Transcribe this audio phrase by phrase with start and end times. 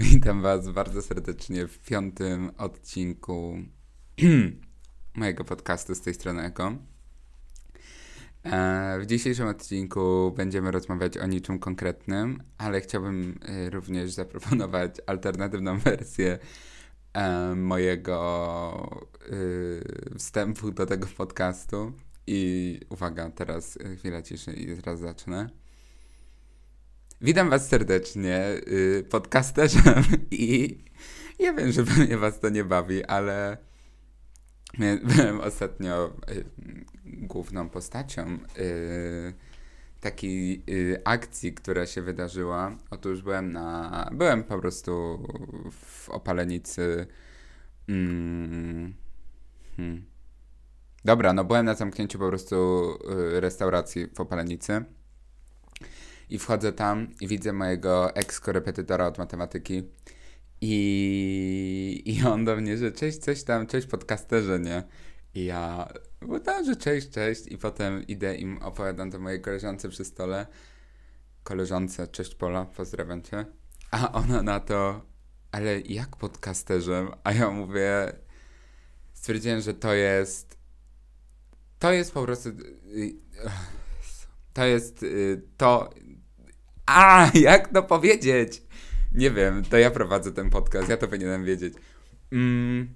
[0.00, 3.58] Witam Was bardzo serdecznie w piątym odcinku
[5.14, 6.72] mojego podcastu z tej strony Eko.
[8.44, 15.78] E, w dzisiejszym odcinku będziemy rozmawiać o niczym konkretnym, ale chciałbym e, również zaproponować alternatywną
[15.88, 16.38] wersję
[17.12, 19.00] e, mojego
[20.18, 21.92] wstępu do tego podcastu.
[22.26, 25.59] I uwaga, teraz chwila ciszy i zaraz zacznę.
[27.22, 30.78] Witam Was serdecznie, yy, podcasterzem i
[31.38, 33.56] ja wiem, że pewnie Was to nie bawi, ale
[35.16, 36.44] byłem ostatnio y,
[37.04, 39.34] główną postacią y,
[40.00, 42.76] takiej y, akcji, która się wydarzyła.
[42.90, 45.22] Otóż byłem na, byłem po prostu
[45.70, 47.06] w Opalenicy.
[47.88, 48.94] Mm,
[49.76, 50.04] hmm.
[51.04, 52.88] Dobra, no byłem na zamknięciu po prostu
[53.36, 54.84] y, restauracji w Opalenicy.
[56.30, 59.82] I wchodzę tam i widzę mojego ex-korepetytora od matematyki.
[60.60, 64.82] I, I on do mnie, że cześć, coś tam, cześć podcasterze, nie?
[65.34, 67.46] I ja, bo tam, że cześć, cześć.
[67.46, 70.46] I potem idę im opowiadam to mojej koleżance przy stole.
[71.42, 73.46] Koleżance, cześć Pola, pozdrawiam cię.
[73.90, 75.02] A ona na to,
[75.52, 77.08] ale jak podcasterzem?
[77.24, 78.12] A ja mówię,
[79.12, 80.58] stwierdziłem, że to jest,
[81.78, 83.14] to jest po prostu, y,
[84.52, 85.90] to jest y, to,
[86.90, 88.62] a, jak to powiedzieć?
[89.12, 91.74] Nie wiem, to ja prowadzę ten podcast, ja to powinienem wiedzieć.
[92.32, 92.94] Mm.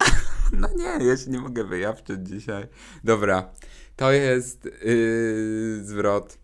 [0.52, 2.66] No nie, ja się nie mogę wyjawczyć dzisiaj.
[3.04, 3.50] Dobra,
[3.96, 6.38] to jest yy, zwrot.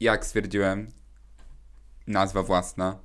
[0.00, 0.88] Jak stwierdziłem,
[2.06, 2.98] nazwa własna,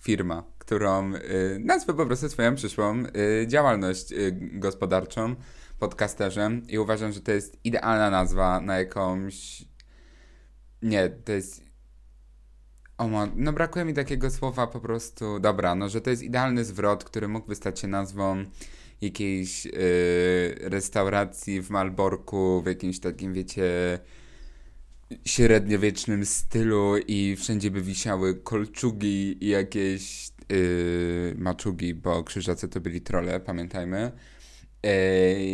[0.00, 1.20] firma, którą yy,
[1.60, 5.34] nazwę po prostu swoją przyszłą yy, działalność yy, gospodarczą,
[5.78, 9.64] podcasterzem i uważam, że to jest idealna nazwa na jakąś
[10.84, 11.64] nie, to jest.
[12.98, 15.40] O, no brakuje mi takiego słowa po prostu.
[15.40, 18.44] Dobra, no że to jest idealny zwrot, który mógłby stać się nazwą
[19.00, 19.72] jakiejś yy,
[20.60, 23.98] restauracji w Malborku, w jakimś takim, wiecie,
[25.24, 33.00] średniowiecznym stylu i wszędzie by wisiały kolczugi i jakieś yy, maczugi, bo krzyżacy to byli
[33.00, 34.12] trole, pamiętajmy.
[34.82, 34.90] Yy,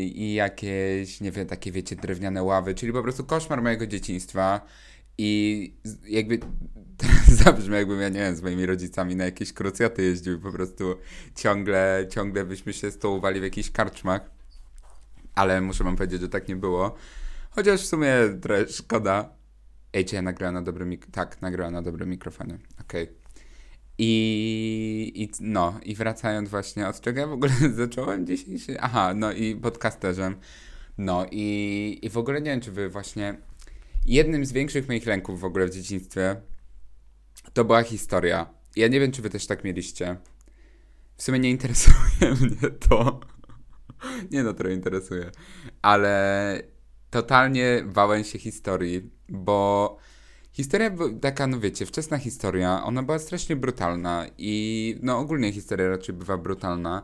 [0.04, 4.66] I jakieś, nie wiem, takie, wiecie, drewniane ławy, czyli po prostu koszmar mojego dzieciństwa
[5.22, 5.72] i
[6.08, 6.38] jakby
[7.44, 10.96] zabrzmi, jakbym ja nie wiem, z moimi rodzicami na jakieś krucjaty jeździł po prostu
[11.34, 14.30] ciągle, ciągle byśmy się stołowali w jakichś karczmach.
[15.34, 16.94] Ale muszę wam powiedzieć, że tak nie było.
[17.50, 19.34] Chociaż w sumie trochę szkoda.
[19.92, 22.58] Ej, czy ja nagrałem na dobrym Tak, nagrałem na dobrym mikrofonie.
[22.80, 23.02] Okej.
[23.02, 23.14] Okay.
[23.98, 28.80] I, I no, i wracając właśnie, od czego ja w ogóle zacząłem dzisiejszy?
[28.80, 30.36] Aha, no i podcasterzem.
[30.98, 33.49] No i, i w ogóle nie wiem, czy wy właśnie
[34.06, 36.36] jednym z większych moich lęków w ogóle w dzieciństwie
[37.52, 38.54] to była historia.
[38.76, 40.16] Ja nie wiem, czy wy też tak mieliście.
[41.16, 43.20] W sumie nie interesuje mnie to.
[44.30, 45.30] nie no, trochę interesuje.
[45.82, 46.62] Ale
[47.10, 49.96] totalnie bałem się historii, bo
[50.52, 50.90] historia
[51.20, 56.36] taka, no wiecie, wczesna historia, ona była strasznie brutalna i no ogólnie historia raczej bywa
[56.36, 57.02] brutalna,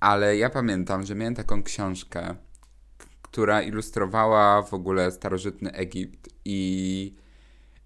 [0.00, 2.34] ale ja pamiętam, że miałem taką książkę,
[3.30, 7.14] która ilustrowała w ogóle starożytny Egipt i,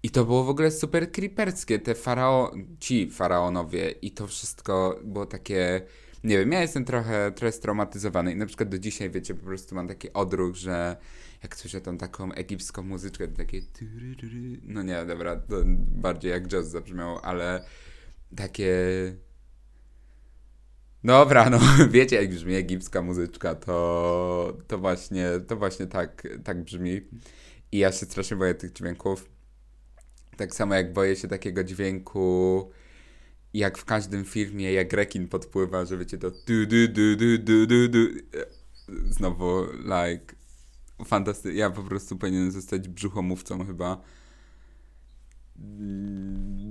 [0.03, 5.25] i to było w ogóle super creeperskie, te farao, ci faraonowie i to wszystko było
[5.25, 5.81] takie,
[6.23, 9.75] nie wiem, ja jestem trochę, trochę straumatyzowany i na przykład do dzisiaj, wiecie, po prostu
[9.75, 10.97] mam taki odruch, że
[11.43, 13.61] jak słyszę tam taką egipską muzyczkę, to takie
[14.63, 17.65] no nie, dobra, to bardziej jak jazz zabrzmiało, ale
[18.35, 18.75] takie
[21.03, 27.01] Dobra, no wiecie jak brzmi egipska muzyczka, to, to właśnie, to właśnie tak, tak brzmi.
[27.71, 29.29] I ja się strasznie boję tych dźwięków.
[30.37, 32.71] Tak samo jak boję się takiego dźwięku,
[33.53, 37.67] jak w każdym filmie, jak rekin podpływa, że wiecie to du du du du du
[37.67, 38.07] du du.
[39.09, 40.35] Znowu, like,
[41.05, 41.59] fantastycznie.
[41.59, 44.01] Ja po prostu powinienem zostać brzuchomówcą chyba.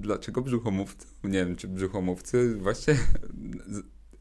[0.00, 1.06] Dlaczego brzuchomówcą?
[1.24, 2.96] Nie wiem, czy brzuchomówcy właśnie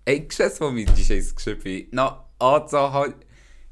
[0.10, 1.90] Ej, krzesło mi dzisiaj skrzypi.
[1.92, 3.14] No, o co chodzi?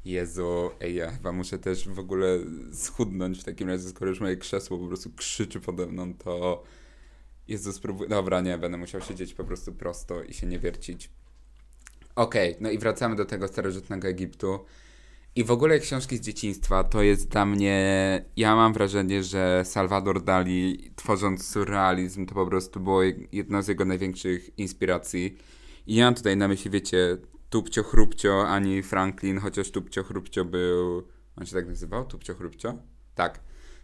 [0.04, 2.38] Jezu, ej, ja chyba muszę też w ogóle
[2.72, 6.62] schudnąć w takim razie, skoro już moje krzesło po prostu krzyczy pode mną, to...
[7.48, 8.08] Jezu, spróbuj...
[8.08, 11.10] Dobra, nie, będę musiał siedzieć po prostu prosto i się nie wiercić.
[12.14, 14.64] Okej, okay, no i wracamy do tego starożytnego Egiptu.
[15.34, 18.24] I w ogóle książki z dzieciństwa to jest dla mnie.
[18.36, 23.02] Ja mam wrażenie, że Salvador Dali, tworząc surrealizm, to po prostu było
[23.32, 25.36] jedna z jego największych inspiracji.
[25.88, 27.16] I ja mam tutaj na myśli, wiecie,
[27.50, 31.08] Tupcio Chrupcio, ani Franklin, chociaż Tupcio Chrupcio był...
[31.36, 32.06] On się tak nazywał?
[32.06, 32.74] Tupcio Chrupcio?
[33.14, 33.40] Tak.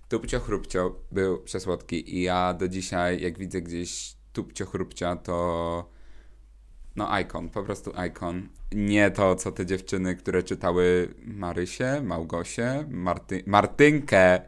[0.08, 5.90] Tupcio Chrupcio był przesłodki i ja do dzisiaj, jak widzę gdzieś tupcio chrupcia, to
[6.96, 8.48] no icon, po prostu icon.
[8.72, 14.40] Nie to, co te dziewczyny, które czytały Marysię, Małgosię, Marty, Martynkę.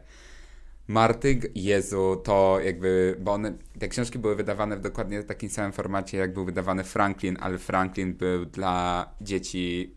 [0.87, 6.17] Martynk, Jezu, to jakby, bo one, te książki były wydawane w dokładnie takim samym formacie,
[6.17, 9.95] jak był wydawany Franklin, ale Franklin był dla dzieci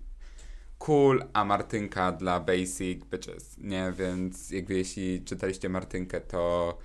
[0.79, 3.93] cool, a Martynka dla basic bitches, nie?
[3.99, 6.79] Więc jakby jeśli czytaliście Martynkę, to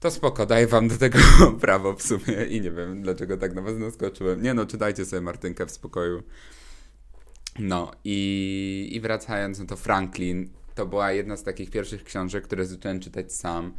[0.00, 1.18] to spoko, daję wam do tego
[1.60, 4.42] prawo w sumie i nie wiem, dlaczego tak na was naskoczyłem.
[4.42, 6.22] Nie no, czytajcie sobie Martynkę w spokoju.
[7.58, 12.66] No i, i wracając, no to Franklin to była jedna z takich pierwszych książek, które
[12.66, 13.74] zacząłem czytać sam.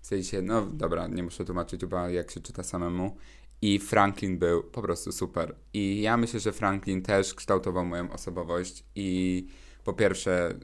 [0.00, 3.16] W sensie, no dobra, nie muszę tłumaczyć chyba jak się czyta samemu.
[3.62, 5.54] I Franklin był po prostu super.
[5.72, 9.46] I ja myślę, że Franklin też kształtował moją osobowość i
[9.84, 10.54] po pierwsze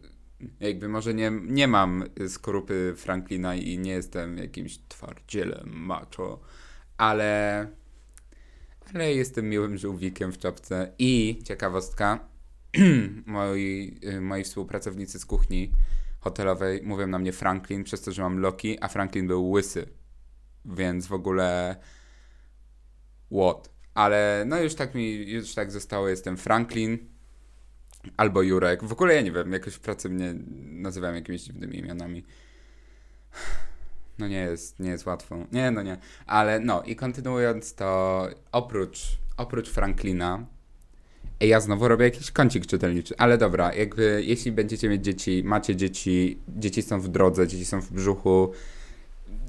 [0.60, 6.40] jakby może nie, nie mam skorupy Franklina i nie jestem jakimś twardzielem macho,
[6.96, 7.66] ale,
[8.94, 10.92] ale jestem miłym żółwikiem w czapce.
[10.98, 12.29] I ciekawostka,
[13.26, 15.72] moi, moi współpracownicy z kuchni
[16.20, 19.86] hotelowej mówią na mnie Franklin przez to, że mam Loki, a Franklin był łysy.
[20.64, 21.76] Więc w ogóle
[23.32, 23.70] what?
[23.94, 26.98] Ale no już tak mi, już tak zostało, jestem Franklin
[28.16, 28.84] Albo Jurek.
[28.84, 32.24] W ogóle ja nie wiem, jakoś w pracy mnie nazywają jakimiś dziwnymi imionami.
[34.18, 35.46] No nie jest, nie jest łatwo.
[35.52, 35.98] Nie, no nie.
[36.26, 40.46] Ale no i kontynuując to, oprócz, oprócz Franklina,
[41.46, 46.38] ja znowu robię jakiś kącik czytelniczy, ale dobra, jakby jeśli będziecie mieć dzieci, macie dzieci,
[46.48, 48.52] dzieci są w drodze, dzieci są w brzuchu,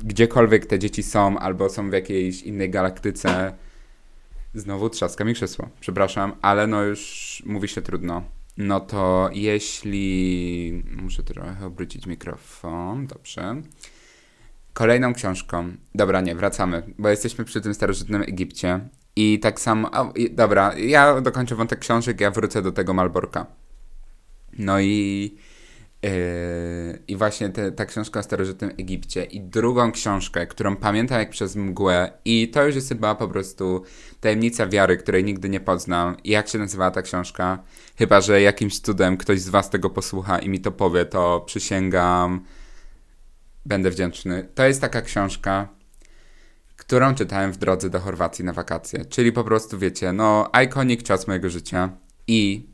[0.03, 3.53] gdziekolwiek te dzieci są, albo są w jakiejś innej galaktyce,
[4.53, 8.23] znowu trzaska mi krzesło, przepraszam, ale no już mówi się trudno.
[8.57, 10.83] No to jeśli.
[11.01, 13.07] Muszę trochę obrócić mikrofon.
[13.07, 13.61] Dobrze.
[14.73, 15.71] Kolejną książką.
[15.95, 18.79] Dobra, nie, wracamy, bo jesteśmy przy tym starożytnym Egipcie.
[19.15, 19.91] I tak samo.
[19.91, 23.45] O, i, dobra, ja dokończę wątek książek, ja wrócę do tego Malborka.
[24.57, 25.35] No i
[26.03, 31.29] Yy, I właśnie te, ta książka o starożytnym Egipcie i drugą książkę, którą pamiętam jak
[31.29, 33.83] przez mgłę i to już jest chyba po prostu
[34.19, 36.17] tajemnica wiary, której nigdy nie poznam.
[36.23, 37.63] I jak się nazywała ta książka?
[37.95, 42.45] Chyba, że jakimś cudem ktoś z was tego posłucha i mi to powie, to przysięgam,
[43.65, 44.47] będę wdzięczny.
[44.55, 45.67] To jest taka książka,
[46.91, 49.05] którą czytałem w drodze do Chorwacji na wakacje.
[49.05, 51.89] Czyli po prostu, wiecie, no, iconic czas mojego życia
[52.27, 52.69] i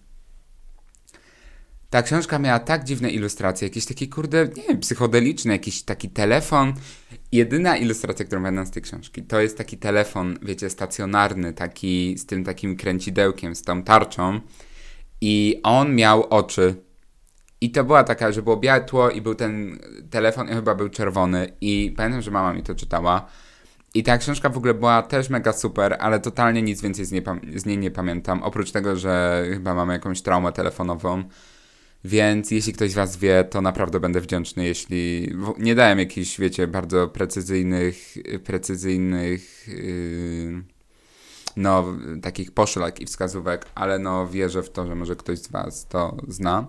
[1.90, 6.74] ta książka miała tak dziwne ilustracje, jakieś takie kurde, nie wiem, psychodeliczne, jakiś taki telefon.
[7.32, 12.26] Jedyna ilustracja, którą pamiętam z tej książki, to jest taki telefon, wiecie, stacjonarny, taki z
[12.26, 14.40] tym takim kręcidełkiem, z tą tarczą.
[15.22, 16.76] I on miał oczy.
[17.62, 19.80] I to była taka, że było białe tło i był ten
[20.10, 21.52] telefon i chyba był czerwony.
[21.62, 23.28] I pamiętam, że mama mi to czytała.
[23.98, 27.24] I ta książka w ogóle była też mega super, ale totalnie nic więcej z niej,
[27.56, 28.44] z niej nie pamiętam.
[28.44, 31.24] Oprócz tego, że chyba mamy jakąś traumę telefonową.
[32.04, 36.68] Więc jeśli ktoś z Was wie, to naprawdę będę wdzięczny, jeśli nie dałem jakichś, wiecie,
[36.68, 40.64] bardzo precyzyjnych, precyzyjnych, yy,
[41.56, 41.86] no,
[42.22, 46.18] takich poszlak i wskazówek, ale no, wierzę w to, że może ktoś z Was to
[46.28, 46.68] zna.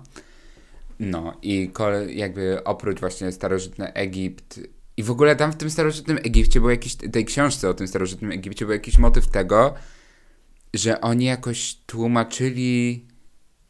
[1.01, 1.71] No i
[2.09, 4.61] jakby oprócz właśnie starożytny Egipt
[4.99, 8.33] i w ogóle tam w tym starożytnym Egipcie był jakiś, tej książce o tym starożytnym
[8.33, 9.75] Egipcie był jakiś motyw tego,
[10.75, 13.07] że oni jakoś tłumaczyli,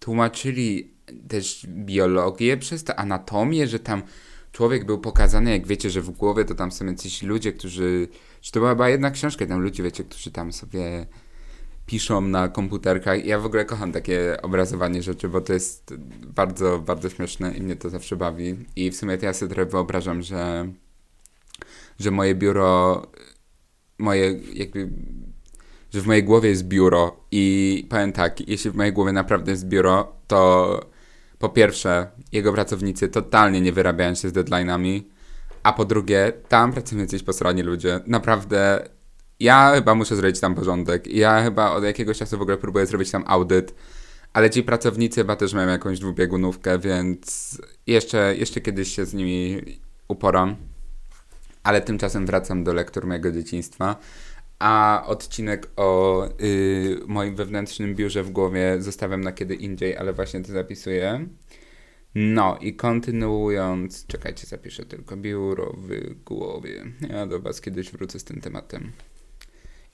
[0.01, 0.95] tłumaczyli
[1.29, 4.03] też biologię przez to, anatomię, że tam
[4.53, 8.09] człowiek był pokazany, jak wiecie, że w głowie to tam są jacyś ludzie, którzy,
[8.43, 11.07] że to była chyba jedna książka, tam ludzie, wiecie, którzy tam sobie
[11.87, 13.25] piszą na komputerkach.
[13.25, 15.95] Ja w ogóle kocham takie obrazowanie rzeczy, bo to jest
[16.27, 18.57] bardzo, bardzo śmieszne i mnie to zawsze bawi.
[18.77, 20.73] I w sumie to ja sobie trochę wyobrażam, że,
[21.99, 23.03] że moje biuro,
[23.99, 24.89] moje jakby
[25.95, 29.69] że w mojej głowie jest biuro i powiem tak, jeśli w mojej głowie naprawdę jest
[29.69, 30.81] biuro, to
[31.39, 35.03] po pierwsze, jego pracownicy totalnie nie wyrabiają się z deadline'ami,
[35.63, 38.01] a po drugie, tam pracują jacyś posrani ludzie.
[38.07, 38.89] Naprawdę,
[39.41, 41.07] ja chyba muszę zrobić tam porządek.
[41.07, 43.75] Ja chyba od jakiegoś czasu w ogóle próbuję zrobić tam audyt,
[44.33, 49.63] ale ci pracownicy chyba też mają jakąś dwubiegunówkę, więc jeszcze, jeszcze kiedyś się z nimi
[50.09, 50.57] uporam.
[51.69, 53.97] Ale tymczasem wracam do lektur mojego dzieciństwa
[54.59, 60.41] a odcinek o y, moim wewnętrznym biurze w głowie zostawiam na kiedy indziej, ale właśnie
[60.41, 61.27] to zapisuję.
[62.15, 66.85] No i kontynuując, czekajcie, zapiszę tylko biuro w głowie.
[67.11, 68.93] Ja do Was kiedyś wrócę z tym tematem.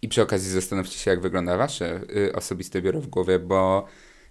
[0.02, 3.86] I przy okazji zastanówcie się, jak wygląda Wasze y, osobiste biuro w głowie, bo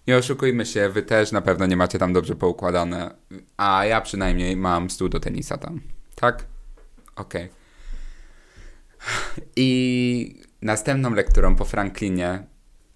[0.07, 3.15] nie oszukujmy się, Wy też na pewno nie macie tam dobrze poukładane,
[3.57, 5.81] a ja przynajmniej mam stół do tenisa tam.
[6.15, 6.52] Tak?
[7.15, 7.43] Okej.
[7.43, 7.63] Okay.
[9.55, 12.43] I następną lekturą po Franklinie,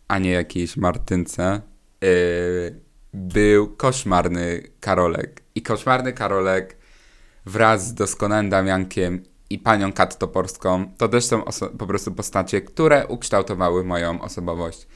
[0.07, 1.61] a nie jakiejś Martynce,
[2.01, 2.81] yy,
[3.13, 5.41] był koszmarny Karolek.
[5.55, 6.77] I koszmarny Karolek
[7.45, 11.43] wraz z doskonałym Damiankiem i panią Kat Toporską to też są
[11.77, 14.87] po prostu postacie, które ukształtowały moją osobowość.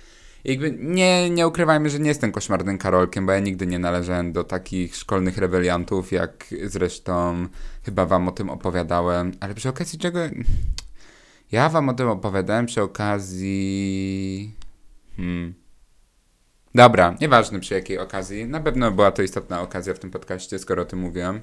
[0.44, 4.44] Jakby nie, nie ukrywajmy, że nie jestem koszmarnym Karolkiem, bo ja nigdy nie należałem do
[4.44, 7.48] takich szkolnych rebeliantów, jak zresztą
[7.84, 9.32] chyba wam o tym opowiadałem.
[9.40, 10.20] Ale przy okazji czego...
[11.52, 14.56] Ja wam o tym opowiadałem przy okazji...
[15.18, 15.54] Hmm.
[16.76, 18.46] Dobra, nieważne przy jakiej okazji.
[18.46, 21.42] Na pewno była to istotna okazja w tym podcaście, skoro o tym mówiłem.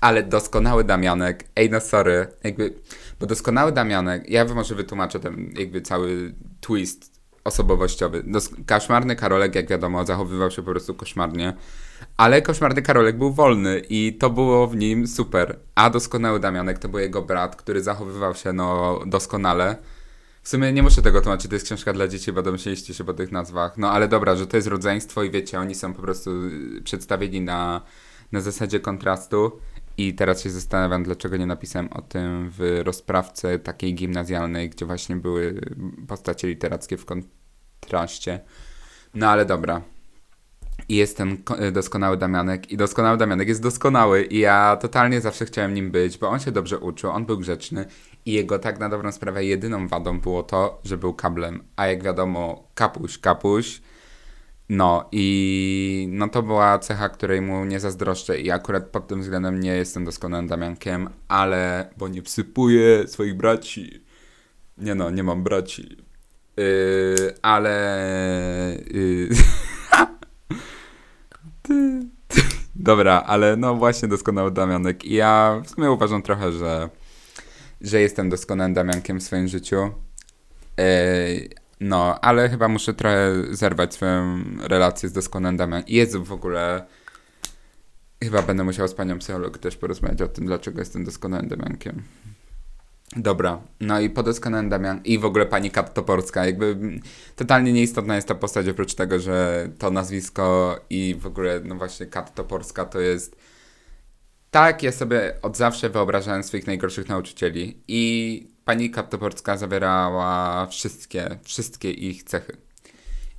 [0.00, 2.74] Ale doskonały Damianek, ej no sorry, jakby,
[3.20, 8.22] bo doskonały Damianek, ja może wytłumaczę ten jakby cały twist osobowościowy.
[8.26, 11.54] Dos koszmarny Karolek, jak wiadomo, zachowywał się po prostu koszmarnie,
[12.16, 15.58] ale koszmarny Karolek był wolny i to było w nim super.
[15.74, 19.76] A doskonały Damianek to był jego brat, który zachowywał się no doskonale
[20.42, 23.14] w sumie nie muszę tego tłumaczyć, to jest książka dla dzieci, bo domyśliliście się po
[23.14, 23.78] tych nazwach.
[23.78, 26.30] No ale dobra, że to jest rodzeństwo i wiecie, oni są po prostu
[26.84, 27.80] przedstawieni na,
[28.32, 29.60] na zasadzie kontrastu.
[29.96, 35.16] I teraz się zastanawiam, dlaczego nie napisałem o tym w rozprawce takiej gimnazjalnej, gdzie właśnie
[35.16, 35.60] były
[36.08, 38.40] postacie literackie w kontraście.
[39.14, 39.82] No ale dobra.
[40.88, 41.36] I jest ten
[41.72, 42.70] doskonały Damianek.
[42.70, 44.22] I doskonały Damianek jest doskonały.
[44.22, 47.84] I ja totalnie zawsze chciałem nim być, bo on się dobrze uczył, on był grzeczny.
[48.26, 51.64] I jego tak na dobrą sprawę jedyną wadą było to, że był kablem.
[51.76, 53.82] A jak wiadomo, kapuś, kapuś.
[54.72, 59.60] No i no to była cecha, której mu nie zazdroszczę i akurat pod tym względem
[59.60, 64.04] nie jestem doskonałym Damiankiem, ale bo nie wsypuję swoich braci.
[64.78, 65.96] Nie no, nie mam braci.
[66.56, 68.78] Yy, ale...
[68.90, 69.28] Yy,
[72.74, 75.04] Dobra, ale no właśnie doskonały Damianek.
[75.04, 76.88] I ja w sumie uważam trochę, że
[77.80, 79.90] że jestem doskonałym Damiankiem w swoim życiu.
[80.78, 85.96] Yy, no, ale chyba muszę trochę zerwać swoją relację z doskonałym Damiankiem.
[85.96, 86.86] Jezu, w ogóle
[88.24, 92.02] chyba będę musiał z panią psycholog też porozmawiać o tym, dlaczego jestem doskonałym Damiankiem.
[93.16, 96.76] Dobra, no i po doskonałym Damian i w ogóle pani Kat Toporska, jakby
[97.36, 102.06] totalnie nieistotna jest ta postać, oprócz tego, że to nazwisko i w ogóle, no właśnie
[102.06, 103.36] Kat Toporska to jest
[104.50, 111.90] tak, ja sobie od zawsze wyobrażałem swoich najgorszych nauczycieli i pani Kaptoporska zawierała wszystkie, wszystkie
[111.90, 112.56] ich cechy.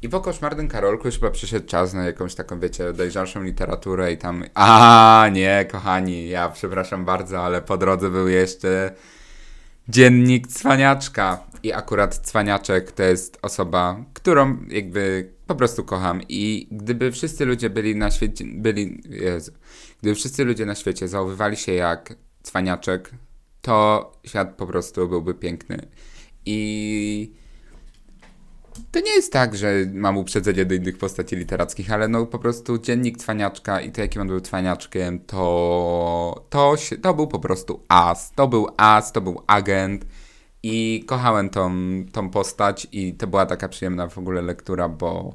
[0.02, 4.18] I po koszmarnym Karolku już chyba przyszedł czas na jakąś taką, wiecie, dojrzalszą literaturę i
[4.18, 4.44] tam...
[4.54, 8.92] A nie, kochani, ja przepraszam bardzo, ale po drodze był jeszcze
[9.90, 11.44] dziennik Cwaniaczka.
[11.64, 16.22] I akurat Cwaniaczek to jest osoba, którą jakby po prostu kocham.
[16.30, 19.52] I gdyby wszyscy ludzie byli na świecie, byli, Jezu,
[20.02, 23.12] Gdyby wszyscy ludzie na świecie zachowywali się jak cwaniaczek,
[23.64, 25.78] to świat po prostu byłby piękny.
[26.46, 27.32] I
[28.92, 32.78] to nie jest tak, że mam uprzedzenie do innych postaci literackich, ale no po prostu
[32.78, 38.32] dziennik cwaniaczka i to jakim on był cwaniaczkiem, to, to, to był po prostu as.
[38.36, 40.06] To był as, to był agent
[40.64, 41.72] i kochałem tą,
[42.12, 45.34] tą postać i to była taka przyjemna w ogóle lektura, bo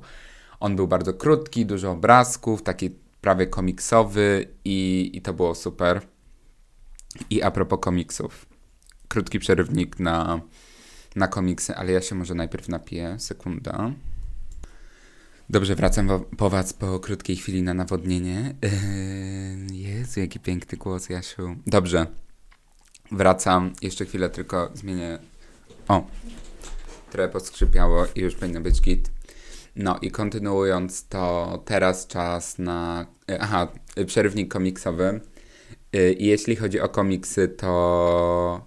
[0.60, 6.00] on był bardzo krótki, dużo obrazków, taki prawie komiksowy i, i to było super.
[7.30, 8.46] I a propos komiksów,
[9.08, 10.40] krótki przerywnik na,
[11.16, 13.92] na komiksy, ale ja się może najpierw napiję, sekunda.
[15.50, 18.54] Dobrze, wracam po was po krótkiej chwili na nawodnienie.
[19.70, 21.56] Yy, Jezu, jaki piękny głos, Jasiu.
[21.66, 22.06] Dobrze,
[23.12, 23.72] wracam.
[23.82, 25.18] Jeszcze chwilę tylko zmienię.
[25.88, 26.06] O,
[27.10, 29.10] trochę poskrzypiało i już powinno być git.
[29.76, 33.06] No i kontynuując to, teraz czas na.
[33.40, 33.68] Aha,
[34.06, 35.20] przerywnik komiksowy.
[36.18, 38.64] I jeśli chodzi o komiksy, to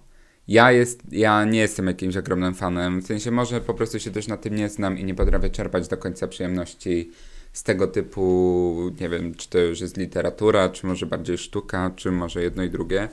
[0.48, 3.00] ja, jest, ja nie jestem jakimś ogromnym fanem.
[3.00, 5.88] W sensie może po prostu się też na tym nie znam i nie potrafię czerpać
[5.88, 7.10] do końca przyjemności
[7.52, 12.10] z tego typu, nie wiem, czy to już jest literatura, czy może bardziej sztuka, czy
[12.10, 13.08] może jedno i drugie,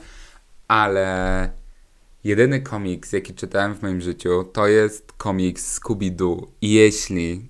[0.68, 1.50] ale
[2.24, 6.46] jedyny komiks, jaki czytałem w moim życiu, to jest komiks Scooby-Doo.
[6.60, 7.48] I jeśli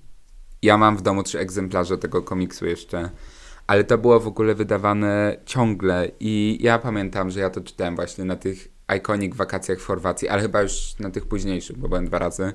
[0.61, 3.09] ja mam w domu trzy egzemplarze tego komiksu jeszcze,
[3.71, 8.25] ale to było w ogóle wydawane ciągle i ja pamiętam, że ja to czytałem właśnie
[8.25, 12.19] na tych iconic wakacjach w Chorwacji, ale chyba już na tych późniejszych, bo byłem dwa
[12.19, 12.53] razy.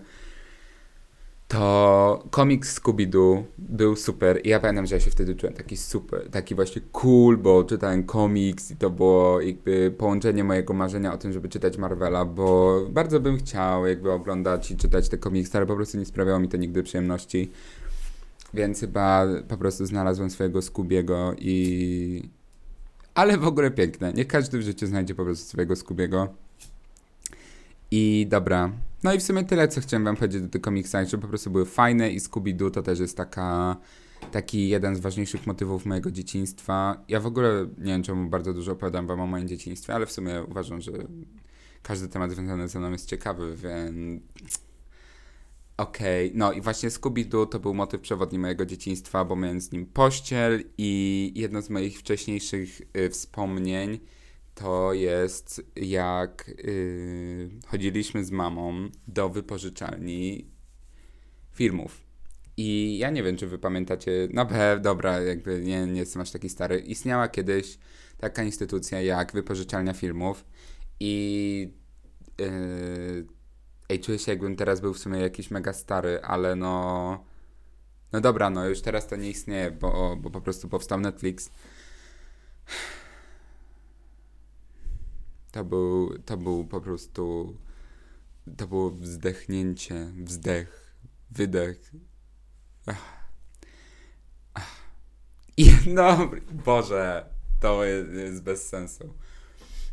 [1.49, 6.31] To komiks Scooby-Doo był super i ja pamiętam, że ja się wtedy czułem taki super,
[6.31, 11.33] taki właśnie cool, bo czytałem komiks i to było jakby połączenie mojego marzenia o tym,
[11.33, 15.77] żeby czytać Marvela, bo bardzo bym chciał jakby oglądać i czytać te komiksy, ale po
[15.77, 17.51] prostu nie sprawiało mi to nigdy przyjemności.
[18.55, 22.29] Więc chyba po prostu znalazłem swojego Skubiego i...
[23.15, 24.13] Ale w ogóle piękne.
[24.13, 26.35] Nie każdy w życiu znajdzie po prostu swojego Skubiego.
[27.91, 28.73] I dobra.
[29.03, 31.51] No i w sumie tyle, co chciałem wam powiedzieć do tych komiksach, że po prostu
[31.51, 33.77] były fajne i Scooby-Doo to też jest taka,
[34.33, 37.05] taki jeden z ważniejszych motywów mojego dzieciństwa.
[37.09, 40.13] Ja w ogóle nie wiem, czemu bardzo dużo opowiadam wam o moim dzieciństwie, ale w
[40.13, 40.93] sumie uważam, że
[41.83, 44.23] każdy temat związany ze mną jest ciekawy, więc...
[45.77, 46.39] Okej, okay.
[46.39, 50.65] no i właśnie Scooby-Doo to był motyw przewodni mojego dzieciństwa, bo miałem z nim pościel
[50.79, 54.01] i jedno z moich wcześniejszych y, wspomnień
[54.55, 60.51] to jest jak yy, chodziliśmy z mamą do wypożyczalni
[61.53, 62.07] filmów.
[62.57, 66.31] I ja nie wiem, czy wy pamiętacie, no be, dobra, jakby nie, nie jestem aż
[66.31, 66.79] taki stary.
[66.79, 67.79] Istniała kiedyś
[68.19, 70.45] taka instytucja jak wypożyczalnia filmów
[71.01, 71.73] i
[72.39, 73.27] yy,
[73.89, 77.25] ej, czuję się jakbym teraz był w sumie jakiś mega stary, ale no
[78.13, 81.51] no dobra, no już teraz to nie istnieje, bo, bo po prostu powstał Netflix.
[85.53, 87.57] To był, to był po prostu.
[88.57, 90.97] To było wzdechnięcie, wzdech,
[91.31, 91.91] wydech.
[92.87, 93.27] Ach.
[94.55, 94.77] Ach.
[95.57, 96.31] I no,
[96.65, 97.27] Boże,
[97.61, 99.15] to jest, jest bez sensu.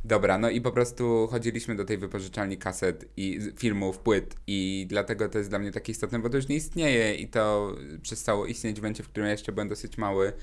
[0.05, 5.29] Dobra, no i po prostu chodziliśmy do tej wypożyczalni kaset i filmów, płyt i dlatego
[5.29, 8.75] to jest dla mnie takie istotne, bo to już nie istnieje i to przestało istnieć
[8.75, 10.33] w momencie, w którym ja jeszcze byłem dosyć mały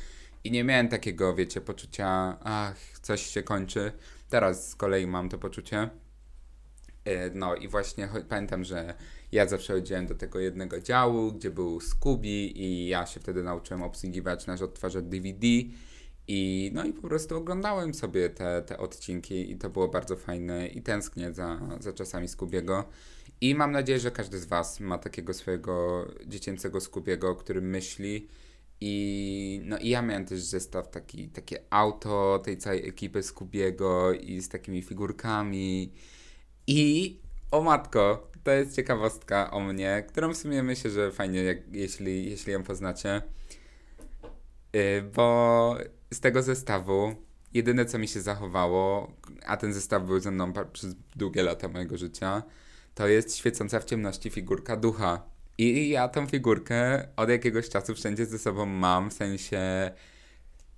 [0.45, 3.93] i nie miałem takiego, wiecie, poczucia, ach, coś się kończy.
[4.29, 5.91] Teraz z kolei mam to poczucie.
[7.05, 8.95] E, no i właśnie pamiętam, że
[9.33, 13.83] ja zawsze chodziłem do tego jednego działu, gdzie był Scooby i ja się wtedy nauczyłem
[13.83, 15.47] obsługiwać nasz odtwarzacz DVD
[16.29, 20.67] i no i po prostu oglądałem sobie te, te odcinki i to było bardzo fajne
[20.69, 22.85] i tęsknię za, za czasami Scoobiego.
[23.41, 28.29] I mam nadzieję, że każdy z Was ma takiego swojego dziecięcego Scoobiego, o którym myśli
[28.81, 34.13] i, no, i ja miałem też zestaw, taki, takie auto tej całej ekipy z Kubiego
[34.13, 35.93] i z takimi figurkami.
[36.67, 37.17] I
[37.51, 42.31] o matko, to jest ciekawostka o mnie, którą w sumie myślę, że fajnie, jak, jeśli,
[42.31, 43.23] jeśli ją poznacie.
[44.73, 45.77] Yy, bo
[46.11, 47.15] z tego zestawu
[47.55, 49.13] jedyne, co mi się zachowało,
[49.47, 52.43] a ten zestaw był ze mną przez długie lata mojego życia,
[52.95, 55.23] to jest świecąca w ciemności figurka ducha.
[55.59, 59.91] I ja tą figurkę od jakiegoś czasu wszędzie ze sobą mam, w sensie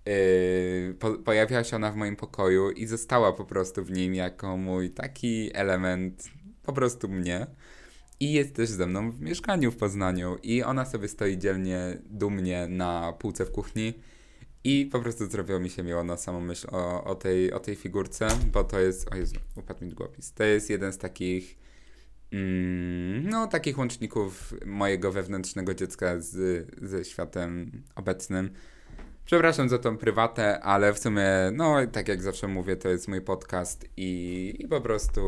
[0.07, 4.91] yy, po, się ona w moim pokoju i została po prostu w nim jako mój
[4.91, 6.25] taki element
[6.63, 7.47] po prostu mnie.
[8.21, 10.37] I jest też ze mną w mieszkaniu w Poznaniu.
[10.43, 13.95] I ona sobie stoi dzielnie, dumnie na półce w kuchni.
[14.65, 17.77] I po prostu zrobiło mi się miło na samą myśl o, o, tej, o tej
[17.77, 19.13] figurce, bo to jest.
[19.13, 20.33] O Jezu, upadł mi długopis.
[20.33, 21.63] To jest jeden z takich
[22.33, 28.51] Mm, no, takich łączników mojego wewnętrznego dziecka z, ze światem obecnym.
[29.25, 33.21] Przepraszam za tą prywatę, ale w sumie, no, tak jak zawsze mówię, to jest mój
[33.21, 35.21] podcast i, i po prostu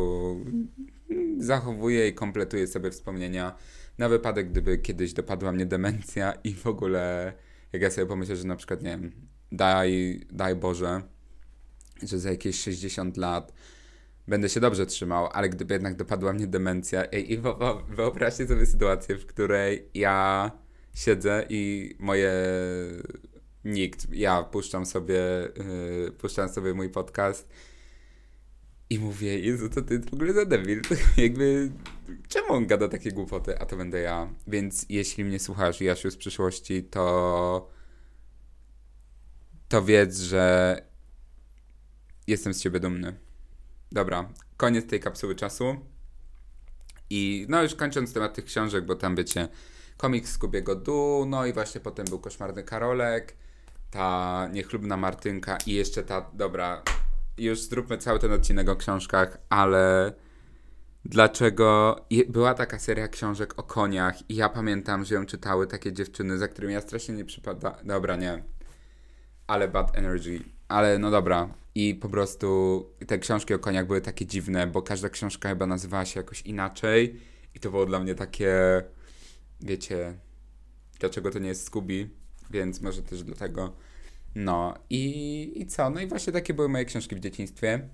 [1.38, 3.54] zachowuję i kompletuję sobie wspomnienia
[3.98, 7.32] na wypadek, gdyby kiedyś dopadła mnie demencja i w ogóle,
[7.74, 9.12] jak ja sobie pomyślę, że na przykład, nie wiem,
[9.52, 11.02] daj, daj Boże,
[12.02, 13.52] że za jakieś 60 lat
[14.28, 17.38] będę się dobrze trzymał, ale gdyby jednak dopadła mnie demencja i, i
[17.88, 20.50] wyobraźcie sobie sytuację, w której ja
[20.94, 22.32] siedzę i moje
[23.64, 25.20] nikt, ja puszczam sobie,
[26.04, 27.48] yy, puszczam sobie mój podcast
[28.90, 30.82] i mówię, Jezu, to ty w ogóle za debil.
[31.16, 31.70] Jakby,
[32.28, 34.30] czemu on gada takie głupoty, a to będę ja.
[34.46, 37.70] Więc jeśli mnie słuchasz, Jasiu, z przyszłości, to
[39.68, 40.76] to wiedz, że
[42.26, 43.16] jestem z ciebie dumny.
[43.92, 45.76] Dobra, koniec tej kapsuły czasu.
[47.10, 49.48] I no już kończąc temat tych książek, bo tam wiecie,
[49.96, 53.36] komiks z Kubiego Du, no i właśnie potem był Koszmarny Karolek,
[53.90, 56.82] ta niechlubna Martynka i jeszcze ta, dobra,
[57.38, 60.12] już zróbmy cały ten odcinek o książkach, ale
[61.04, 61.96] dlaczego
[62.28, 66.48] była taka seria książek o koniach i ja pamiętam, że ją czytały takie dziewczyny, za
[66.48, 67.76] którymi ja strasznie nie przypada.
[67.84, 68.44] Dobra, nie.
[69.46, 70.40] Ale bad energy.
[70.68, 75.08] Ale no dobra, i po prostu te książki o koniach były takie dziwne, bo każda
[75.08, 77.20] książka chyba nazywała się jakoś inaczej.
[77.54, 78.82] I to było dla mnie takie,
[79.60, 80.14] wiecie,
[81.00, 82.10] dlaczego to nie jest Scooby,
[82.50, 83.76] więc może też dlatego.
[84.34, 85.90] No i, i co?
[85.90, 87.88] No i właśnie takie były moje książki w dzieciństwie.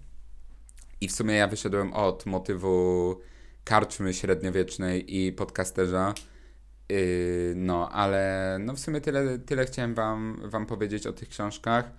[1.00, 3.16] I w sumie ja wyszedłem od motywu
[3.64, 6.14] karczmy średniowiecznej i podcasterza.
[6.88, 11.92] Yy, no, ale no w sumie tyle, tyle chciałem wam, wam powiedzieć o tych książkach.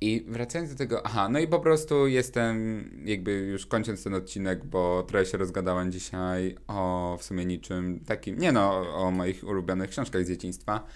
[0.00, 4.64] I wracając do tego, aha, no i po prostu jestem, jakby już kończąc ten odcinek,
[4.64, 9.90] bo trochę się rozgadałem dzisiaj o w sumie niczym takim, nie no, o moich ulubionych
[9.90, 10.86] książkach z dzieciństwa,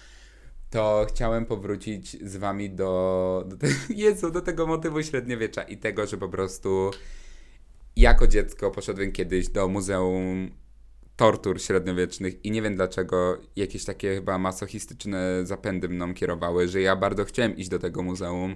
[0.69, 3.67] to chciałem powrócić z wami do, do, te,
[4.03, 6.91] Jezu, do tego motywu średniowiecza i tego, że po prostu
[7.95, 10.51] jako dziecko poszedłem kiedyś do Muzeum
[11.15, 16.95] Tortur Średniowiecznych i nie wiem dlaczego jakieś takie chyba masochistyczne zapędy mną kierowały, że ja
[16.95, 18.55] bardzo chciałem iść do tego muzeum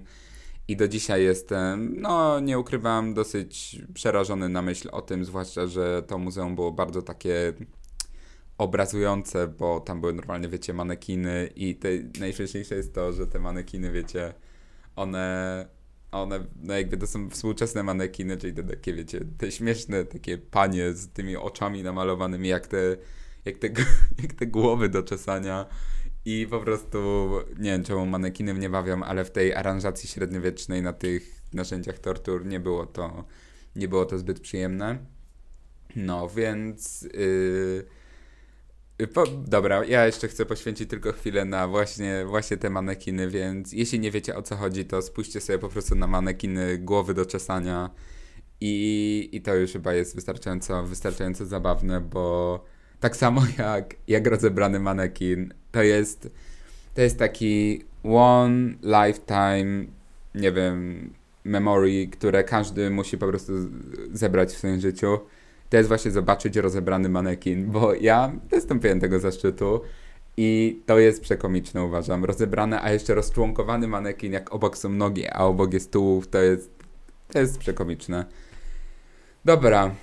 [0.67, 6.03] i do dzisiaj jestem, no nie ukrywam, dosyć przerażony na myśl o tym, zwłaszcza, że
[6.07, 7.53] to muzeum było bardzo takie
[8.61, 13.91] obrazujące, bo tam były normalnie, wiecie, manekiny i te, najśmieszniejsze jest to, że te manekiny,
[13.91, 14.33] wiecie,
[14.95, 15.67] one,
[16.11, 20.93] one, no jakby to są współczesne manekiny, czyli te takie, wiecie, te śmieszne takie panie
[20.93, 22.97] z tymi oczami namalowanymi, jak te,
[23.45, 23.67] jak te,
[24.23, 25.65] jak te głowy do czesania
[26.25, 30.93] i po prostu, nie wiem czemu manekiny mnie bawią, ale w tej aranżacji średniowiecznej na
[30.93, 33.23] tych narzędziach tortur nie było to,
[33.75, 34.97] nie było to zbyt przyjemne.
[35.95, 37.01] No, więc...
[37.01, 38.00] Yy,
[39.07, 43.99] po, dobra, ja jeszcze chcę poświęcić tylko chwilę na właśnie, właśnie te manekiny, więc jeśli
[43.99, 47.89] nie wiecie o co chodzi, to spójrzcie sobie po prostu na manekiny głowy do czesania
[48.61, 52.63] i, i to już chyba jest wystarczająco, wystarczająco zabawne, bo
[52.99, 56.29] tak samo jak, jak rozebrany manekin, to jest,
[56.93, 59.85] to jest taki one lifetime,
[60.35, 61.09] nie wiem,
[61.43, 63.53] memory, które każdy musi po prostu
[64.13, 65.19] zebrać w swoim życiu.
[65.69, 68.31] To jest właśnie zobaczyć rozebrany manekin, bo ja
[68.71, 69.81] wystąpiłem tego zaszczytu
[70.37, 72.25] i to jest przekomiczne, uważam.
[72.25, 76.69] Rozebrane, a jeszcze rozczłonkowany manekin, jak obok są nogi, a obok jest tułów, to jest,
[77.33, 78.25] to jest przekomiczne.
[79.45, 79.95] Dobra.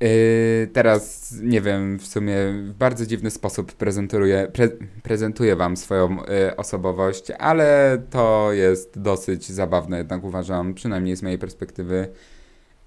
[0.00, 2.34] Yy, teraz, nie wiem, w sumie
[2.68, 4.68] w bardzo dziwny sposób prezentuję, pre,
[5.02, 11.38] prezentuję Wam swoją yy, osobowość, ale to jest dosyć zabawne, jednak uważam, przynajmniej z mojej
[11.38, 12.08] perspektywy.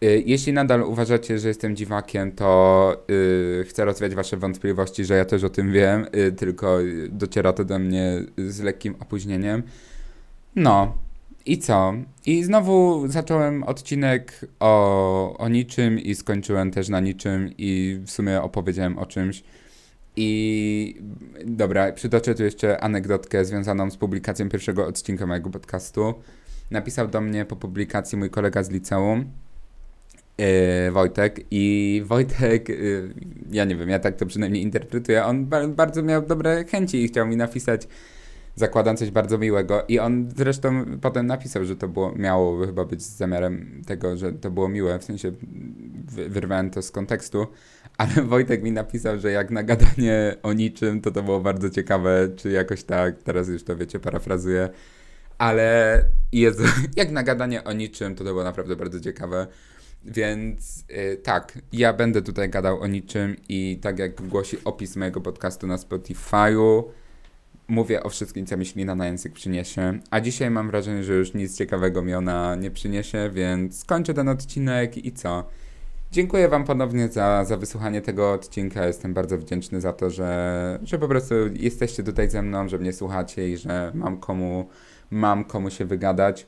[0.03, 5.25] Y, jeśli nadal uważacie, że jestem dziwakiem, to yy, chcę rozwiać wasze wątpliwości, że ja
[5.25, 6.77] też o tym wiem, yy, tylko
[7.09, 9.63] dociera to do mnie z lekkim opóźnieniem.
[10.55, 10.97] No,
[11.45, 11.93] i co?
[12.25, 18.41] I znowu zacząłem odcinek o, o niczym i skończyłem też na niczym i w sumie
[18.41, 19.43] opowiedziałem o czymś.
[20.15, 21.01] I
[21.45, 26.13] dobra, przytoczę tu jeszcze anegdotkę związaną z publikacją pierwszego odcinka mojego podcastu.
[26.71, 29.25] Napisał do mnie po publikacji mój kolega z liceum,
[30.37, 33.13] Yy, Wojtek i Wojtek, yy,
[33.51, 37.07] ja nie wiem, ja tak to przynajmniej interpretuję, on ba bardzo miał dobre chęci i
[37.07, 37.87] chciał mi napisać,
[38.55, 39.83] zakładam coś bardzo miłego.
[39.87, 44.51] I on zresztą potem napisał, że to było, miało chyba być zamiarem tego, że to
[44.51, 45.31] było miłe, w sensie
[46.29, 47.47] wyrwałem to z kontekstu,
[47.97, 52.29] ale Wojtek mi napisał, że jak na gadanie o niczym, to to było bardzo ciekawe,
[52.35, 54.69] czy jakoś tak, teraz już to wiecie, parafrazuję,
[55.37, 56.61] ale jest,
[56.95, 59.47] jak na gadanie o niczym, to to było naprawdę bardzo ciekawe.
[60.05, 65.21] Więc yy, tak, ja będę tutaj gadał o niczym i tak jak głosi opis mojego
[65.21, 66.83] podcastu na Spotify'u,
[67.67, 69.99] mówię o wszystkim, co mi ślina na język przyniesie.
[70.11, 74.29] A dzisiaj mam wrażenie, że już nic ciekawego mi ona nie przyniesie, więc skończę ten
[74.29, 75.43] odcinek i co?
[76.11, 78.85] Dziękuję Wam ponownie za, za wysłuchanie tego odcinka.
[78.85, 82.93] Jestem bardzo wdzięczny za to, że, że po prostu jesteście tutaj ze mną, że mnie
[82.93, 84.69] słuchacie i że mam komu,
[85.11, 86.47] mam komu się wygadać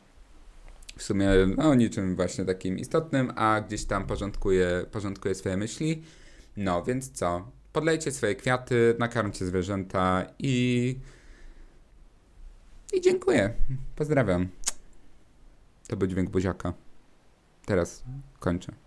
[0.98, 6.04] w sumie no, niczym właśnie takim istotnym, a gdzieś tam porządkuje, porządkuje swoje myśli.
[6.58, 7.52] No, więc co?
[7.74, 10.96] Podlejcie swoje kwiaty, nakarmcie zwierzęta i...
[12.94, 13.54] I dziękuję.
[13.96, 14.48] Pozdrawiam.
[15.88, 16.74] To był dźwięk buziaka.
[17.66, 18.04] Teraz
[18.40, 18.85] kończę.